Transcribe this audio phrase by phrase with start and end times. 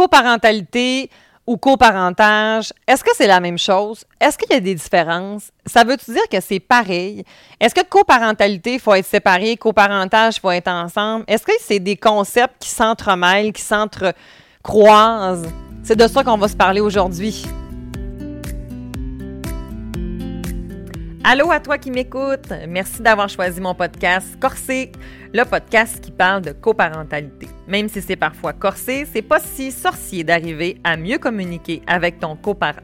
[0.00, 1.10] coparentalité
[1.46, 4.06] ou coparentage, est-ce que c'est la même chose?
[4.18, 5.50] Est-ce qu'il y a des différences?
[5.66, 7.22] Ça veut-tu dire que c'est pareil?
[7.60, 11.26] Est-ce que coparentalité, il faut être séparé, coparentage, il faut être ensemble?
[11.28, 15.48] Est-ce que c'est des concepts qui s'entremêlent, qui s'entrecroisent?
[15.82, 17.44] C'est de ça qu'on va se parler aujourd'hui.
[21.22, 22.50] Allô à toi qui m'écoutes.
[22.66, 24.90] Merci d'avoir choisi mon podcast Corsé,
[25.34, 27.46] le podcast qui parle de coparentalité.
[27.68, 32.36] Même si c'est parfois corsé, c'est pas si sorcier d'arriver à mieux communiquer avec ton
[32.36, 32.80] coparent.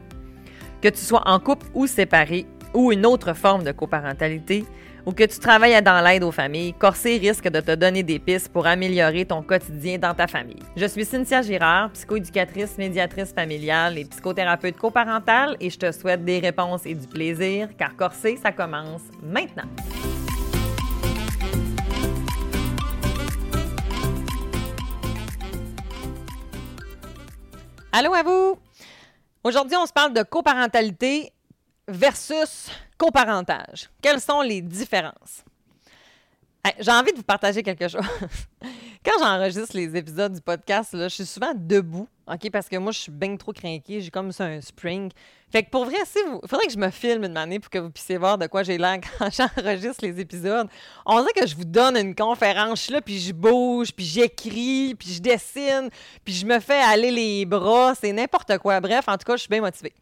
[0.83, 2.45] Que tu sois en couple ou séparé
[2.75, 4.65] ou une autre forme de coparentalité,
[5.07, 8.49] ou que tu travailles dans l'aide aux familles, Corsé risque de te donner des pistes
[8.49, 10.59] pour améliorer ton quotidien dans ta famille.
[10.75, 16.39] Je suis Cynthia Girard, psychoéducatrice, médiatrice familiale et psychothérapeute coparentale et je te souhaite des
[16.39, 19.63] réponses et du plaisir car Corsé, ça commence maintenant.
[27.93, 28.59] Allô à vous!
[29.41, 31.31] Aujourd'hui, on se parle de coparentalité
[31.87, 33.89] versus coparentage.
[34.01, 35.43] Quelles sont les différences?
[36.79, 38.01] J'ai envie de vous partager quelque chose.
[39.05, 42.51] Quand j'enregistre les épisodes du podcast, là, je suis souvent debout, OK?
[42.51, 44.01] Parce que moi, je suis bien trop craquée.
[44.01, 45.11] J'ai comme ça un spring.
[45.49, 47.89] Fait que pour vrai, il faudrait que je me filme une année pour que vous
[47.89, 50.67] puissiez voir de quoi j'ai l'air quand j'enregistre les épisodes.
[51.05, 55.13] On dirait que je vous donne une conférence là, puis je bouge, puis j'écris, puis
[55.13, 55.89] je dessine,
[56.25, 57.93] puis je me fais aller les bras.
[57.95, 58.81] C'est n'importe quoi.
[58.81, 59.93] Bref, en tout cas, je suis bien motivée.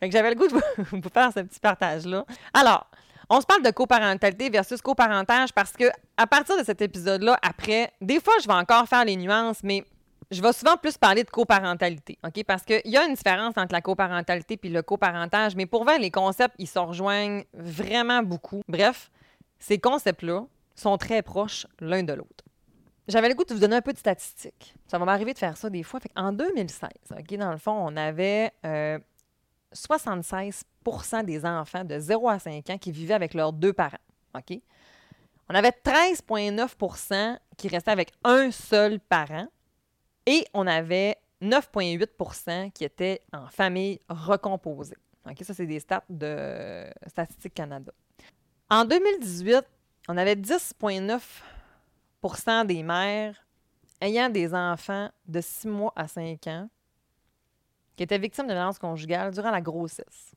[0.00, 2.24] Fait que j'avais le goût de vous, faire ce petit partage-là.
[2.54, 2.86] Alors,
[3.28, 5.84] on se parle de coparentalité versus coparentage parce que
[6.16, 9.84] à partir de cet épisode-là, après, des fois, je vais encore faire les nuances, mais
[10.30, 12.44] je vais souvent plus parler de coparentalité, OK?
[12.44, 15.98] Parce qu'il y a une différence entre la coparentalité et le coparentage, mais pour vrai,
[15.98, 18.62] les concepts, ils se rejoignent vraiment beaucoup.
[18.68, 19.10] Bref,
[19.58, 22.44] ces concepts-là sont très proches l'un de l'autre.
[23.06, 24.74] J'avais le goût de vous donner un peu de statistiques.
[24.86, 26.00] Ça va m'arriver de faire ça des fois.
[26.16, 28.50] en 2016, OK, dans le fond, on avait
[29.74, 30.64] 76%
[31.16, 33.98] euh, des enfants de 0 à 5 ans qui vivaient avec leurs deux parents.
[34.34, 34.58] OK?
[35.50, 39.48] On avait 13,9% qui restaient avec un seul parent
[40.26, 44.96] et on avait 9,8% qui étaient en famille recomposée.
[45.28, 47.92] OK, ça, c'est des stats de Statistique Canada.
[48.70, 49.64] En 2018,
[50.08, 53.46] on avait 10,9% des mères
[54.00, 56.68] ayant des enfants de 6 mois à 5 ans
[57.96, 60.34] qui étaient victimes de violence conjugale durant la grossesse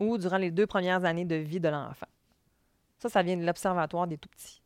[0.00, 2.08] ou durant les deux premières années de vie de l'enfant.
[2.98, 4.63] Ça, ça vient de l'Observatoire des tout-petits.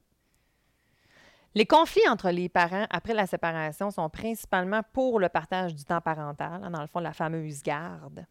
[1.55, 6.01] Les conflits entre les parents après la séparation sont principalement pour le partage du temps
[6.01, 8.27] parental, hein, dans le fond, la fameuse garde,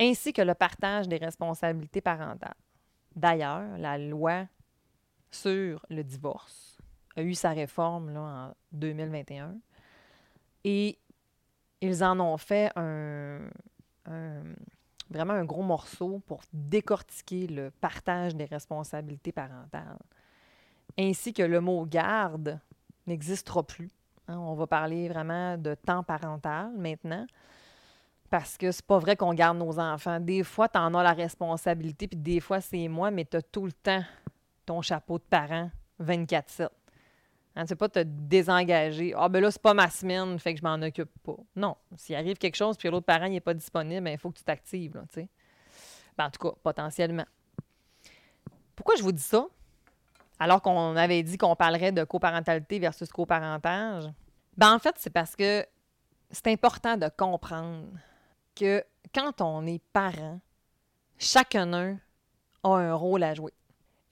[0.00, 2.56] ainsi que le partage des responsabilités parentales.
[3.14, 4.46] D'ailleurs, la loi
[5.30, 6.76] sur le divorce
[7.16, 9.54] a eu sa réforme là, en 2021
[10.64, 10.98] et
[11.80, 12.72] ils en ont fait
[15.10, 19.98] vraiment un gros morceau pour décortiquer le partage des responsabilités parentales
[20.98, 22.60] ainsi que le mot garde
[23.06, 23.90] n'existera plus.
[24.28, 24.38] Hein.
[24.38, 27.26] on va parler vraiment de temps parental maintenant.
[28.30, 30.18] Parce que c'est pas vrai qu'on garde nos enfants.
[30.18, 33.42] Des fois, tu en as la responsabilité, puis des fois, c'est moi, mais tu as
[33.42, 34.02] tout le temps
[34.66, 35.70] ton chapeau de parent
[36.02, 36.68] 24-7.
[37.56, 39.14] Hein, tu pas te désengager.
[39.16, 41.36] Ah, ben là, c'est pas ma semaine, fait que je m'en occupe pas.
[41.54, 41.76] Non.
[41.96, 44.44] S'il arrive quelque chose, puis l'autre parent n'est pas disponible, il ben, faut que tu
[44.44, 45.00] t'actives,
[46.16, 47.26] ben, en tout cas, potentiellement.
[48.74, 49.46] Pourquoi je vous dis ça?
[50.38, 54.04] Alors qu'on avait dit qu'on parlerait de coparentalité versus coparentage?
[54.56, 55.64] Ben en fait, c'est parce que
[56.30, 57.88] c'est important de comprendre
[58.54, 58.84] que
[59.14, 60.40] quand on est parent,
[61.18, 63.52] chacun a un rôle à jouer.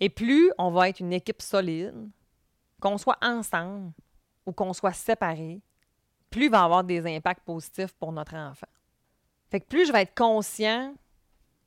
[0.01, 2.09] Et plus on va être une équipe solide,
[2.81, 3.93] qu'on soit ensemble
[4.47, 5.61] ou qu'on soit séparés,
[6.31, 8.67] plus il va avoir des impacts positifs pour notre enfant.
[9.51, 10.95] Fait que plus je vais être conscient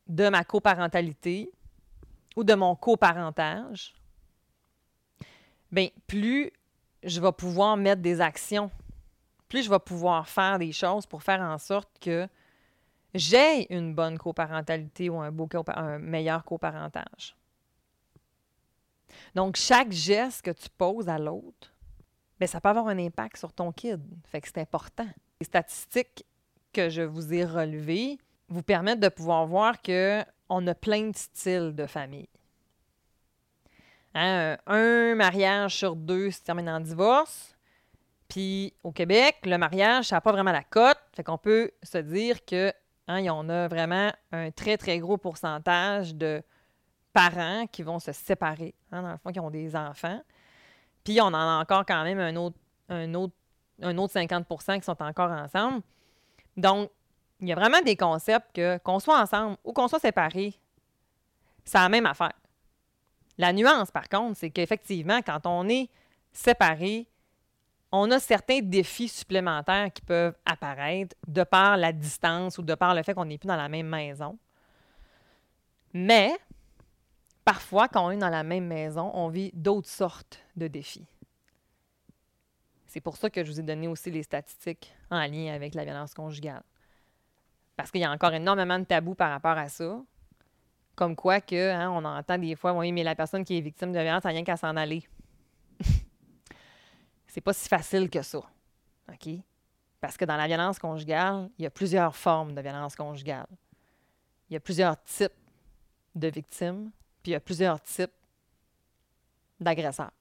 [0.08, 1.52] de ma coparentalité
[2.36, 3.94] ou de mon coparentage,
[5.76, 6.52] bien, plus
[7.04, 8.72] je vais pouvoir mettre des actions,
[9.48, 12.28] plus je vais pouvoir faire des choses pour faire en sorte que
[13.14, 17.36] j'ai une bonne coparentalité ou un, meilleur coparentage.
[19.36, 21.74] Donc, chaque geste que tu poses à l'autre,
[22.40, 24.02] bien, ça peut avoir un impact sur ton kid.
[24.26, 25.08] Fait que c'est important.
[25.40, 26.26] Les statistiques
[26.74, 28.18] que je vous ai relevées
[28.50, 32.30] vous permettent de pouvoir voir qu'on a plein de styles de famille.
[34.16, 37.54] Hein, un mariage sur deux se termine en divorce.
[38.30, 40.98] Puis au Québec, le mariage, ça n'a pas vraiment la cote.
[41.14, 42.72] Fait qu'on peut se dire que
[43.08, 46.42] hein, y en a vraiment un très, très gros pourcentage de
[47.12, 50.22] parents qui vont se séparer, hein, dans le fond, qui ont des enfants.
[51.04, 52.58] Puis on en a encore quand même un autre,
[52.90, 53.34] un autre,
[53.82, 55.82] un autre 50% qui sont encore ensemble.
[56.56, 56.90] Donc,
[57.42, 60.58] il y a vraiment des concepts que, qu'on soit ensemble ou qu'on soit séparés,
[61.66, 62.34] c'est la même affaire.
[63.38, 65.90] La nuance, par contre, c'est qu'effectivement, quand on est
[66.32, 67.08] séparés,
[67.92, 72.94] on a certains défis supplémentaires qui peuvent apparaître de par la distance ou de par
[72.96, 74.38] le fait qu'on n'est plus dans la même maison.
[75.94, 76.34] Mais,
[77.46, 81.06] parfois, quand on est dans la même maison, on vit d'autres sortes de défis.
[82.86, 85.84] C'est pour ça que je vous ai donné aussi les statistiques en lien avec la
[85.84, 86.64] violence conjugale.
[87.76, 90.02] Parce qu'il y a encore énormément de tabous par rapport à ça.
[90.96, 93.92] Comme quoi que, hein, on entend des fois, oui, mais la personne qui est victime
[93.92, 95.04] de violence n'a rien qu'à s'en aller.
[97.28, 98.40] c'est pas si facile que ça.
[99.10, 99.30] OK?
[100.00, 103.48] Parce que dans la violence conjugale, il y a plusieurs formes de violence conjugale.
[104.50, 105.34] Il y a plusieurs types
[106.14, 108.14] de victimes, puis il y a plusieurs types
[109.60, 110.12] d'agresseurs.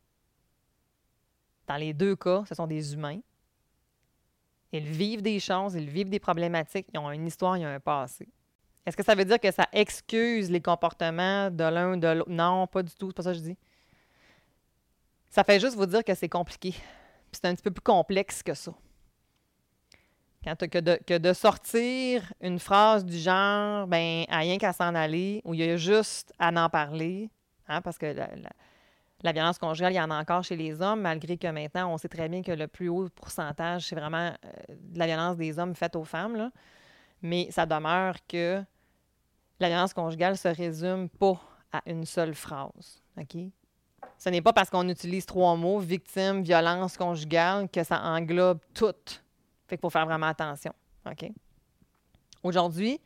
[1.67, 3.21] Dans les deux cas, ce sont des humains.
[4.73, 7.81] Ils vivent des choses, ils vivent des problématiques, ils ont une histoire, ils ont un
[7.81, 8.29] passé.
[8.87, 12.31] Est-ce que ça veut dire que ça excuse les comportements de l'un de l'autre?
[12.31, 13.57] Non, pas du tout, c'est pas ça que je dis.
[15.31, 16.75] Ça fait juste vous dire que c'est compliqué
[17.35, 18.73] c'est un petit peu plus complexe que ça.
[20.45, 24.95] Quand que, de, que de sortir une phrase du genre, ben, à rien qu'à s'en
[24.95, 27.31] aller, ou il y a juste à en parler,
[27.67, 28.15] hein, parce que
[29.23, 31.97] la, violence conjugale, il y en a encore chez les hommes, malgré que maintenant, on
[31.97, 35.59] sait très bien que le plus haut pourcentage, c'est vraiment euh, de la violence des
[35.59, 36.51] hommes faite aux femmes.
[37.23, 38.63] Mais ça demeure que
[39.61, 41.41] la violence conjugale se résume pas
[41.73, 43.03] à une seule phrase.
[43.19, 43.37] OK?
[44.19, 48.95] Ce n'est pas parce qu'on utilise trois mots, victime, violence conjugale, que ça englobe tout.
[49.67, 50.73] Fait qu'il faut faire vraiment attention.
[51.07, 51.31] OK?
[52.43, 53.01] Aujourd'hui,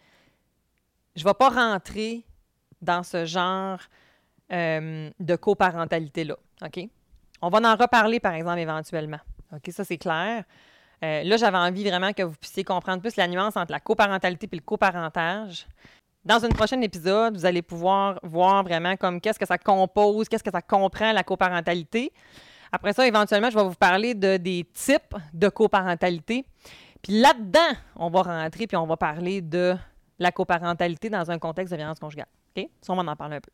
[1.14, 2.24] je ne vais pas rentrer
[2.80, 3.80] dans ce genre
[4.52, 6.36] euh, de coparentalité-là.
[6.62, 6.88] OK?
[7.40, 9.20] On va en reparler, par exemple, éventuellement.
[9.52, 9.70] OK?
[9.70, 10.44] Ça, c'est clair.
[11.04, 14.48] Euh, là, j'avais envie vraiment que vous puissiez comprendre plus la nuance entre la coparentalité
[14.50, 15.66] et le coparentage.
[16.28, 20.44] Dans un prochain épisode, vous allez pouvoir voir vraiment comme qu'est-ce que ça compose, qu'est-ce
[20.44, 22.12] que ça comprend la coparentalité.
[22.70, 26.44] Après ça, éventuellement, je vais vous parler de des types de coparentalité.
[27.00, 29.74] Puis là-dedans, on va rentrer puis on va parler de
[30.18, 32.28] la coparentalité dans un contexte de violence conjugale.
[32.54, 32.68] OK?
[32.82, 33.50] Ça, on va en parler un peu.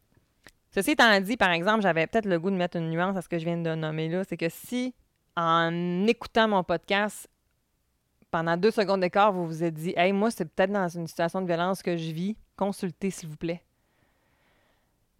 [0.73, 3.29] Ceci étant dit, par exemple, j'avais peut-être le goût de mettre une nuance à ce
[3.29, 4.97] que je viens de nommer là, c'est que si,
[5.37, 7.29] en écoutant mon podcast,
[8.35, 11.41] pendant deux secondes d'écart, vous vous êtes dit Hey, moi, c'est peut-être dans une situation
[11.41, 13.63] de violence que je vis, consultez, s'il vous plaît.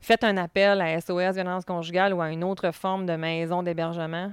[0.01, 4.33] Faites un appel à SOS Violence conjugale ou à une autre forme de maison d'hébergement.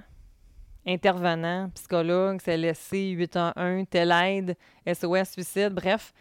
[0.84, 4.58] Intervenant, psychologue, CLSC, 811, telle aide,
[4.92, 6.12] SOS suicide, bref.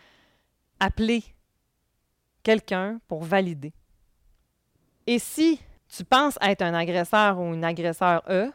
[0.79, 1.25] Appelez
[2.43, 3.73] quelqu'un pour valider.
[5.07, 5.59] Et si
[5.89, 8.53] tu penses être un agresseur ou une agresseur E,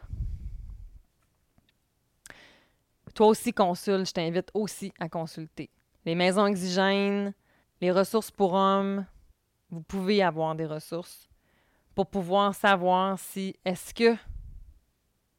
[3.15, 5.69] toi aussi consulte, je t'invite aussi à consulter.
[6.05, 7.33] Les maisons exigènes,
[7.81, 9.05] les ressources pour hommes,
[9.71, 11.27] vous pouvez avoir des ressources
[11.95, 14.15] pour pouvoir savoir si est-ce que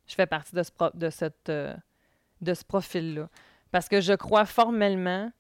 [0.07, 1.75] je fais partie de ce, euh,
[2.41, 3.29] de ce profil-là.
[3.71, 5.31] Parce que je crois formellement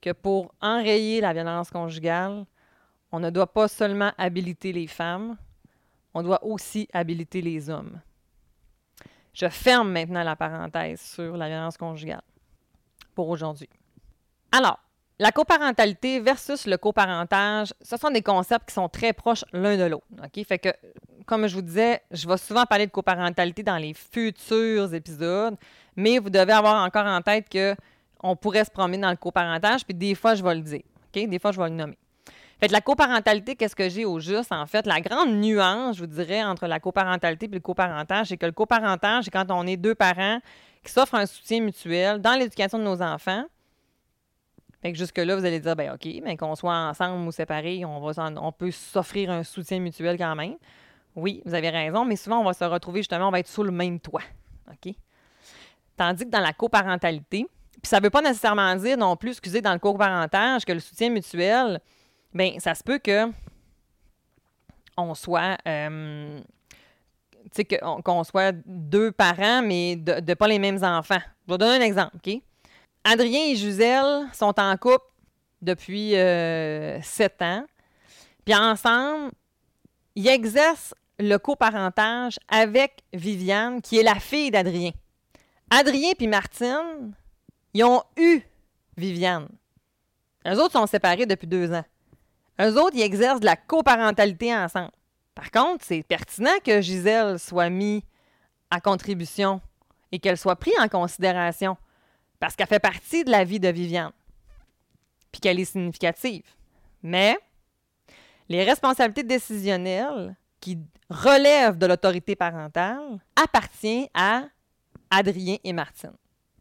[0.00, 2.46] que pour enrayer la violence conjugale,
[3.12, 5.36] on ne doit pas seulement habiliter les femmes,
[6.14, 8.00] on doit aussi habiliter les hommes.
[9.34, 12.22] Je ferme maintenant la parenthèse sur la violence conjugale
[13.14, 13.68] pour aujourd'hui.
[14.52, 14.78] Alors,
[15.18, 19.84] la coparentalité versus le coparentage, ce sont des concepts qui sont très proches l'un de
[19.84, 20.06] l'autre.
[20.46, 20.70] Fait que,
[21.26, 25.56] comme je vous disais, je vais souvent parler de coparentalité dans les futurs épisodes,
[25.96, 27.74] mais vous devez avoir encore en tête que
[28.22, 30.82] on pourrait se promener dans le coparentage, puis des fois, je vais le dire.
[31.12, 31.98] Des fois, je vais le nommer.
[32.64, 34.50] Fait la coparentalité, qu'est-ce que j'ai au juste?
[34.50, 38.38] En fait, la grande nuance, je vous dirais, entre la coparentalité et le coparentage, c'est
[38.38, 40.38] que le coparentage, c'est quand on est deux parents
[40.82, 43.44] qui s'offrent un soutien mutuel dans l'éducation de nos enfants.
[44.80, 48.52] Fait que jusque-là, vous allez dire, ben OK, mais qu'on soit ensemble ou séparés, on,
[48.52, 50.56] peut s'offrir un soutien mutuel quand même.
[51.14, 53.62] Oui, vous avez raison, mais souvent, on va se retrouver justement, on va être sous
[53.62, 54.22] le même toit.
[54.70, 54.94] OK?
[55.98, 57.46] Tandis que dans la coparentalité,
[57.82, 60.80] puis ça ne veut pas nécessairement dire non plus, excusez, dans le coparentage, que le
[60.80, 61.82] soutien mutuel,
[62.34, 63.30] bien, ça se peut que
[64.96, 65.58] on soit.
[65.66, 66.40] Euh,
[68.04, 71.20] qu'on soit deux parents, mais de, pas les mêmes enfants.
[71.46, 72.40] Je vais donner un exemple, OK?
[73.04, 75.04] Adrien et Gisèle sont en couple
[75.60, 77.64] depuis euh, sept ans.
[78.44, 79.30] Puis ensemble,
[80.14, 84.90] ils exercent le coparentage avec Viviane, qui est la fille d'Adrien.
[85.70, 87.12] Adrien puis Martine,
[87.72, 88.40] ils ont eu
[88.96, 89.48] Viviane.
[90.44, 91.84] Les autres sont séparés depuis deux ans.
[92.60, 94.92] Eux autres, ils exercent de la coparentalité ensemble.
[95.34, 98.02] Par contre, c'est pertinent que Gisèle soit mise
[98.70, 99.60] à contribution
[100.12, 101.76] et qu'elle soit prise en considération.
[102.40, 104.12] parce qu'elle fait partie de la vie de Viviane,
[105.32, 106.44] puis qu'elle est significative.
[107.02, 107.38] Mais
[108.50, 114.44] les responsabilités décisionnelles qui relèvent de l'autorité parentale appartiennent à
[115.10, 116.12] Adrien et Martine.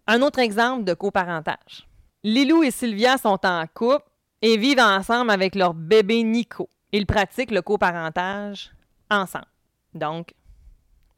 [0.08, 1.86] Un autre exemple de coparentage.
[2.24, 4.10] Lilou et Sylvia sont en couple
[4.44, 6.70] et vivent ensemble avec leur bébé Nico.
[6.92, 8.72] Ils pratiquent le coparentage
[9.10, 9.48] ensemble.
[9.94, 10.36] Donc,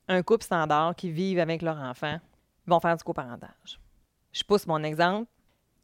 [0.07, 2.19] un couple standard qui vivent avec leur enfant
[2.67, 3.81] vont faire du coparentage.
[4.31, 5.27] Je pousse mon exemple.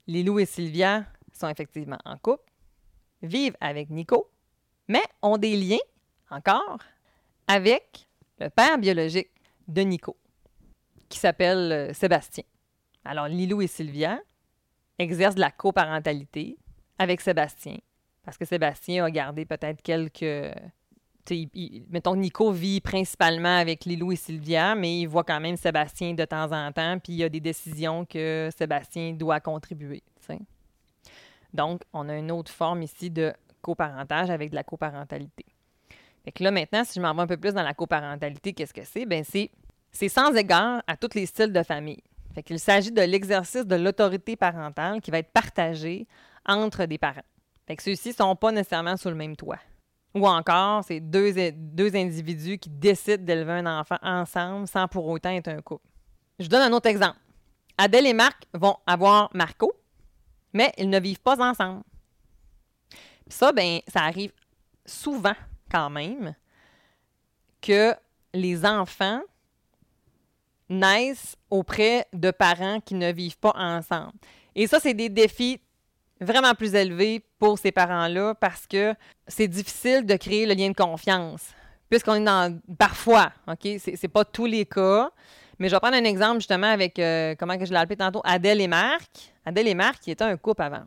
[0.06, 2.44] Lilou et Sylvia sont effectivement en couple,
[3.24, 4.30] vivent avec Nico,
[4.88, 5.78] mais ont des liens,
[6.30, 6.78] encore,
[7.48, 8.08] avec
[8.40, 9.32] le père biologique
[9.68, 10.16] de Nico,
[11.10, 12.44] qui s'appelle euh, Sébastien.
[13.04, 14.20] Alors, Lilou et Sylvia
[15.00, 16.60] exercent de la coparentalité
[16.98, 17.78] avec Sébastien,
[18.24, 20.54] parce que Sébastien a gardé peut-être quelques
[21.90, 26.26] mettons, Nico vit principalement avec Lilou et Sylvia, mais il voit quand même Sébastien de
[26.26, 30.04] temps en temps, puis il y a des décisions que Sébastien doit contribuer.
[31.54, 35.46] Donc, on a une autre forme ici de coparentage avec de la coparentalité.
[36.24, 38.74] Fait que là, maintenant, si je m'en vais un peu plus dans la coparentalité, qu'est-ce
[38.74, 39.06] que c'est?
[39.06, 39.52] Ben c'est,
[39.92, 42.02] c'est sans égard à tous les styles de famille.
[42.34, 46.08] Fait qu'il s'agit de l'exercice de l'autorité parentale qui va être partagé
[46.46, 47.22] entre des parents.
[47.68, 49.60] Fait ceux-ci ne sont pas nécessairement sous le même toit.
[50.14, 55.30] Ou encore, c'est deux, deux individus qui décident d'élever un enfant ensemble sans pour autant
[55.30, 55.88] être un couple.
[56.40, 57.20] Je donne un autre exemple.
[57.78, 59.72] Adèle et Marc vont avoir Marco,
[60.54, 61.84] mais ils ne vivent pas ensemble.
[63.28, 64.34] ça, ben, ça arrive
[64.86, 65.36] souvent
[65.72, 66.36] quand même
[67.62, 67.96] que
[68.34, 69.22] les enfants
[70.68, 74.14] naissent auprès de parents qui ne vivent pas ensemble.
[74.56, 75.62] Et ça, c'est des défis
[76.26, 78.94] vraiment plus élevé pour ces parents-là parce que
[79.28, 81.42] c'est difficile de créer le lien de confiance.
[81.90, 82.60] Puisqu'on est dans.
[82.78, 83.68] Parfois, OK?
[83.78, 85.10] C'est pas tous les cas.
[85.60, 88.22] Mais je vais prendre un exemple justement avec, euh, comment que je l'ai appelé tantôt,
[88.24, 89.32] Adèle et Marc.
[89.46, 90.84] Adèle et Marc, qui étaient un couple avant.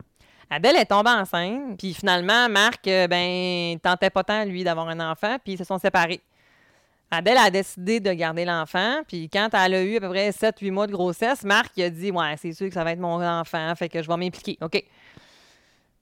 [0.49, 4.99] Adèle est tombée enceinte, puis finalement, Marc, euh, ben, tentait pas tant, lui, d'avoir un
[4.99, 6.21] enfant, puis ils se sont séparés.
[7.09, 10.71] Adèle a décidé de garder l'enfant, puis quand elle a eu à peu près 7-8
[10.71, 13.73] mois de grossesse, Marc a dit Ouais, c'est sûr que ça va être mon enfant,
[13.75, 14.57] fait que je vais m'impliquer.
[14.61, 14.83] OK.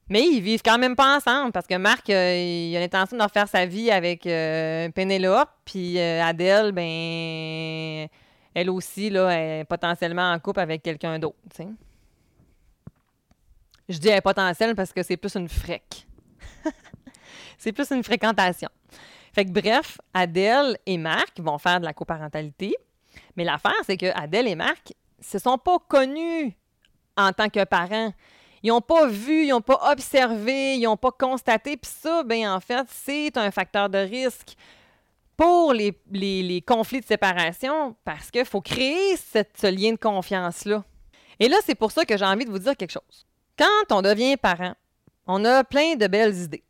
[0.10, 3.24] Mais ils vivent quand même pas ensemble parce que Marc, euh, il a l'intention de
[3.24, 8.08] refaire sa vie avec euh, Pénélope, puis euh, Adèle, ben,
[8.54, 11.38] elle aussi, là, est potentiellement en couple avec quelqu'un d'autre,
[13.88, 16.06] Je dis potentiel parce que c'est plus une fréque.
[17.58, 18.70] c'est plus une fréquentation.
[19.34, 22.76] Fait que bref, Adèle et Marc vont faire de la coparentalité.
[23.36, 26.56] Mais l'affaire, c'est que Adèle et Marc se sont pas connus
[27.16, 28.14] en tant que parents
[28.64, 31.76] ils n'ont pas vu, ils n'ont pas observé, ils n'ont pas constaté.
[31.76, 34.56] Puis ça, ben en fait, c'est un facteur de risque
[35.36, 40.84] pour les, conflits de séparation parce qu'il faut créer ce lien de confiance-là.
[41.40, 43.26] Et là, c'est pour ça que j'ai envie de vous dire quelque chose.
[43.58, 44.76] Quand on devient parent,
[45.28, 46.64] on a plein de belles idées.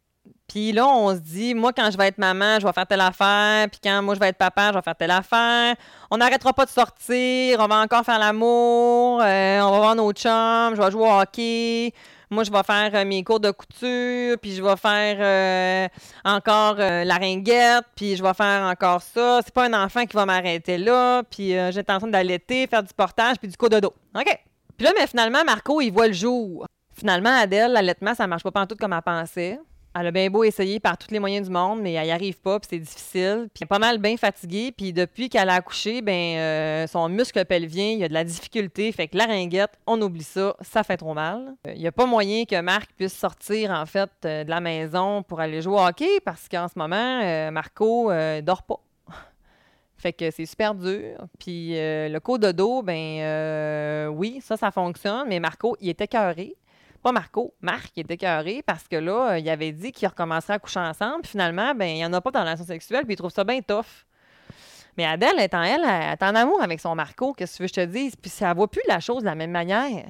[0.53, 3.01] Puis là, on se dit, moi, quand je vais être maman, je vais faire telle
[3.01, 3.67] affaire.
[3.71, 5.73] Puis quand moi, je vais être papa, je vais faire telle affaire.
[6.11, 7.59] On n'arrêtera pas de sortir.
[7.59, 9.19] On va encore faire l'amour.
[9.23, 10.75] Euh, on va voir nos chums.
[10.75, 11.91] Je vais jouer au hockey.
[12.29, 14.37] Moi, je vais faire euh, mes cours de couture.
[14.39, 15.87] Puis je vais faire euh,
[16.23, 17.85] encore la ringuette.
[17.95, 19.39] Puis je vais faire encore ça.
[19.43, 21.23] C'est pas un enfant qui va m'arrêter là.
[21.23, 23.95] Puis j'ai l'intention d'allaiter, faire du portage, puis du coup de dos.
[24.15, 24.39] OK.
[24.77, 26.67] Puis là, mais finalement, Marco, il voit le jour.
[26.95, 29.59] Finalement, Adèle, l'allaitement, ça marche pas tout comme elle pensait.
[29.95, 32.39] Elle a bien beau essayer par tous les moyens du monde, mais elle n'y arrive
[32.39, 33.47] pas, puis c'est difficile.
[33.53, 37.09] Puis elle est pas mal bien fatiguée, puis depuis qu'elle a accouché, ben euh, son
[37.09, 40.55] muscle pelvien, il y a de la difficulté, fait que la ringuette, on oublie ça,
[40.61, 41.53] ça fait trop mal.
[41.67, 45.21] Il n'y a pas moyen que Marc puisse sortir, en fait, euh, de la maison
[45.21, 48.79] pour aller jouer au hockey, parce qu'en ce moment, euh, Marco dort pas.
[49.97, 51.17] Fait que c'est super dur.
[51.37, 56.55] Puis le coup de dos, ben oui, ça, ça fonctionne, mais Marco, il était carré
[57.03, 60.59] pas Marco, Marc qui était carré parce que là, il avait dit qu'il recommencerait à
[60.59, 61.25] coucher ensemble.
[61.25, 63.43] finalement, ben, il n'y en a pas dans la relation sexuelle, puis il trouve ça
[63.43, 64.05] bien tough.
[64.97, 67.69] Mais Adèle, étant elle, elle est en amour avec son Marco, qu'est-ce que tu veux
[67.69, 68.15] que je te dise?
[68.15, 70.05] Puis ça ne voit plus la chose de la même manière.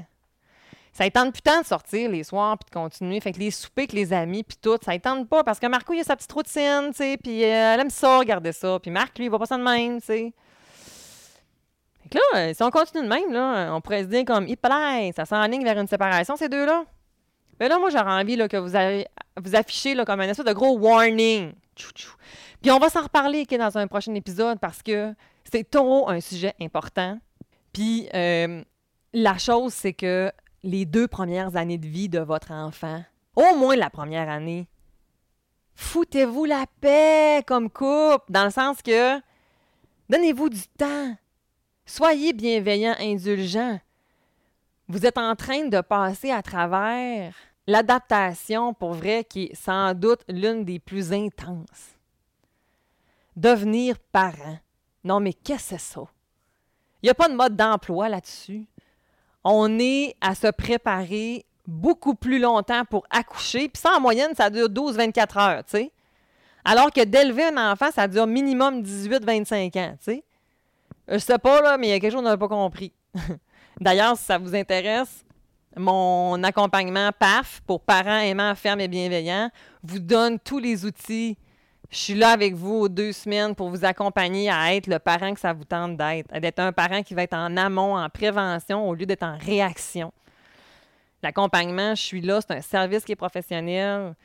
[0.92, 3.20] Ça ne tente plus tant de sortir les soirs puis de continuer.
[3.20, 5.66] Fait que les soupers avec les amis puis tout, ça ne tente pas parce que
[5.68, 8.78] Marco, il a sa petite routine, tu sais, puis euh, elle aime ça, regarder ça.
[8.80, 10.34] Puis Marc, lui, il va pas ça de même, tu sais
[12.14, 15.26] là, euh, si on continue de même, là, on pourrait se dire comme, plaît, ça
[15.26, 16.86] s'enligne vers une séparation, ces deux-là.
[17.60, 18.72] Mais là, moi, j'aurais envie là, que vous,
[19.38, 21.54] vous affichez là, comme un espèce de gros warning.
[22.62, 25.14] Puis on va s'en reparler dans un prochain épisode parce que
[25.52, 27.20] c'est trop un sujet important.
[27.74, 28.64] Puis euh,
[29.14, 30.32] la chose, c'est que
[30.64, 33.04] les deux premières années de vie de votre enfant,
[33.36, 34.68] au moins la première année,
[35.76, 39.20] foutez-vous la paix comme couple, dans le sens que
[40.10, 41.16] donnez-vous du temps.
[41.86, 43.80] Soyez bienveillant, indulgent.
[44.88, 47.34] Vous êtes en train de passer à travers
[47.68, 51.98] l'adaptation, pour vrai, qui est sans doute l'une des plus intenses.
[53.36, 54.60] Devenir parent.
[55.04, 56.04] Non, mais qu'est-ce que c'est ça?
[57.02, 58.66] Il n'y a pas de mode d'emploi là-dessus.
[59.44, 63.68] On est à se préparer beaucoup plus longtemps pour accoucher.
[63.68, 65.92] Puis ça, en moyenne, ça dure 12-24 heures, tu sais.
[66.64, 70.24] Alors que d'élever un enfant, ça dure minimum 18-25 ans, tu sais.
[71.08, 72.94] Je sais pas, là, mais il y a quelque chose qu'on n'a pas compris.
[73.80, 75.26] D'ailleurs, si ça vous intéresse,
[75.76, 79.50] mon accompagnement PAF pour parents aimants, fermes et bienveillants
[79.82, 81.38] vous donne tous les outils.
[81.90, 85.40] Je suis là avec vous deux semaines pour vous accompagner à être le parent que
[85.40, 88.96] ça vous tente d'être, d'être un parent qui va être en amont, en prévention, au
[88.96, 90.12] lieu d'être en réaction.
[91.22, 94.16] L'accompagnement, je suis là, c'est un service qui est professionnel.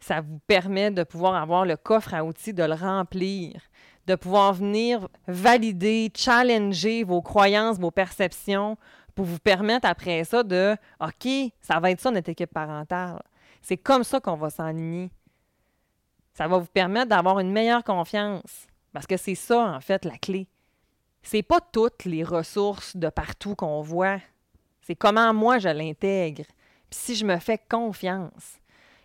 [0.00, 3.60] Ça vous permet de pouvoir avoir le coffre à outils, de le remplir,
[4.06, 8.76] de pouvoir venir valider, challenger vos croyances, vos perceptions
[9.14, 11.28] pour vous permettre après ça de OK,
[11.60, 13.22] ça va être ça notre équipe parentale.
[13.60, 15.10] C'est comme ça qu'on va s'enligner.
[16.34, 18.66] Ça va vous permettre d'avoir une meilleure confiance.
[18.92, 20.48] Parce que c'est ça, en fait, la clé.
[21.22, 24.18] C'est pas toutes les ressources de partout qu'on voit.
[24.80, 26.44] C'est comment moi je l'intègre.
[26.90, 28.58] Puis si je me fais confiance.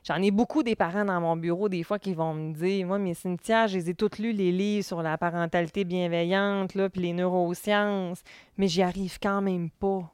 [0.07, 2.97] J'en ai beaucoup des parents dans mon bureau, des fois, qui vont me dire Moi,
[2.97, 7.01] mais Cynthia, je les ai toutes lues, les livres sur la parentalité bienveillante, là, puis
[7.01, 8.23] les neurosciences,
[8.57, 10.09] mais j'y arrive quand même pas.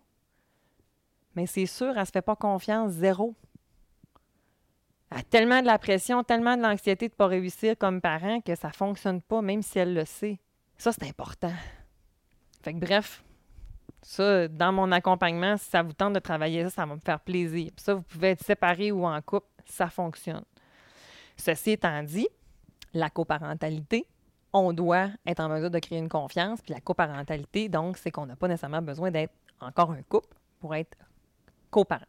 [1.36, 3.36] Mais c'est sûr, elle se fait pas confiance, zéro.
[5.12, 8.42] Elle a tellement de la pression, tellement de l'anxiété de ne pas réussir comme parent
[8.42, 10.40] que ça ne fonctionne pas, même si elle le sait.
[10.76, 11.54] Ça, c'est important.
[12.64, 13.24] Fait que bref,
[14.02, 17.20] ça, dans mon accompagnement, si ça vous tente de travailler ça, ça va me faire
[17.20, 17.70] plaisir.
[17.78, 20.44] ça, vous pouvez être séparés ou en couple ça fonctionne.
[21.38, 22.28] Ceci étant dit,
[22.94, 24.06] la coparentalité,
[24.54, 26.62] on doit être en mesure de créer une confiance.
[26.62, 30.76] Puis la coparentalité, donc, c'est qu'on n'a pas nécessairement besoin d'être encore un couple pour
[30.76, 30.98] être
[31.72, 32.06] coparent.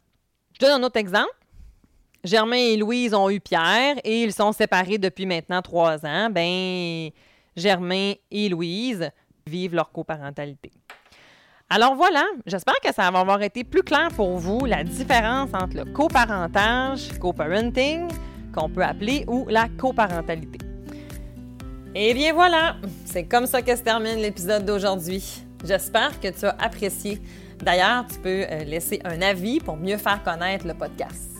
[0.52, 1.34] Je donne un autre exemple.
[2.22, 6.30] Germain et Louise ont eu Pierre et ils sont séparés depuis maintenant trois ans.
[6.30, 7.10] Ben,
[7.56, 9.10] Germain et Louise
[9.46, 10.70] vivent leur coparentalité.
[11.74, 15.78] Alors voilà, j'espère que ça va avoir été plus clair pour vous la différence entre
[15.78, 18.06] le coparentage, co-parenting,
[18.54, 20.58] qu'on peut appeler, ou la coparentalité.
[21.96, 25.42] Et eh bien voilà, c'est comme ça que se termine l'épisode d'aujourd'hui.
[25.64, 27.20] J'espère que tu as apprécié.
[27.58, 31.33] D'ailleurs, tu peux euh, laisser un avis pour mieux faire connaître le podcast.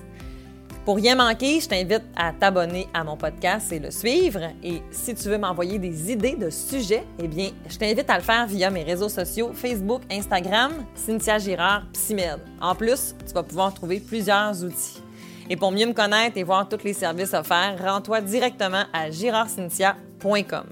[0.85, 4.41] Pour rien manquer, je t'invite à t'abonner à mon podcast et le suivre.
[4.63, 8.23] Et si tu veux m'envoyer des idées de sujets, eh bien, je t'invite à le
[8.23, 12.39] faire via mes réseaux sociaux Facebook, Instagram, Cynthia Girard, Psymed.
[12.61, 15.01] En plus, tu vas pouvoir trouver plusieurs outils.
[15.49, 20.67] Et pour mieux me connaître et voir tous les services offerts, rends-toi directement à girardcynthia.com.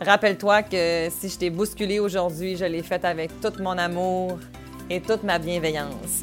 [0.00, 4.38] Rappelle-toi que si je t'ai bousculé aujourd'hui, je l'ai fait avec tout mon amour
[4.88, 6.22] et toute ma bienveillance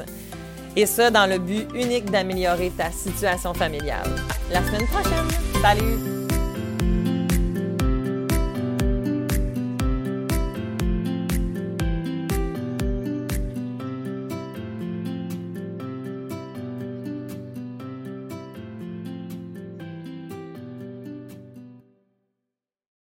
[0.76, 4.10] et ce, dans le but unique d'améliorer ta situation familiale.
[4.52, 5.28] La semaine prochaine.
[5.62, 6.25] Salut!